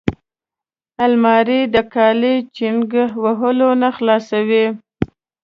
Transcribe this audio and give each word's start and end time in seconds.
الماري 1.05 1.61
د 1.73 1.75
کالي 1.93 2.35
چینګ 2.55 2.91
وهلو 3.23 3.69
نه 3.81 3.89
خلاصوي 3.97 4.65